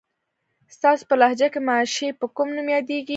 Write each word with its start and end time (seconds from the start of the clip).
ستاسو 0.75 1.03
په 1.09 1.15
لهجه 1.21 1.47
کې 1.53 1.59
ماشې 1.69 2.07
په 2.19 2.25
کوم 2.35 2.47
نوم 2.55 2.67
یادېږي؟ 2.75 3.09